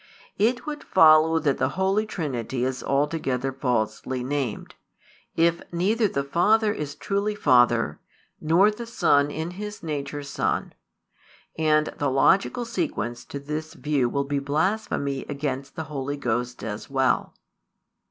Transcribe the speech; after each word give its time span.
It 0.39 0.65
would 0.65 0.83
follow 0.83 1.37
that 1.37 1.59
the 1.59 1.69
Holy 1.77 2.07
Trinity 2.07 2.65
is 2.65 2.81
altogether 2.83 3.51
falsely 3.53 4.23
named, 4.23 4.73
if 5.35 5.61
neither 5.71 6.07
the 6.07 6.23
Father 6.23 6.73
is 6.73 6.95
truly 6.95 7.35
Father, 7.35 7.99
nor 8.39 8.71
the 8.71 8.87
Son 8.87 9.29
in 9.29 9.51
His 9.51 9.83
nature 9.83 10.23
Son. 10.23 10.73
And 11.55 11.93
the 11.99 12.09
logical 12.09 12.65
sequence 12.65 13.23
to 13.25 13.37
this 13.39 13.75
view 13.75 14.09
will 14.09 14.23
be 14.23 14.39
blasphemy 14.39 15.23
against 15.29 15.75
the 15.75 15.83
Holy 15.83 16.17
Ghost 16.17 16.63
as 16.63 16.89
well. 16.89 17.35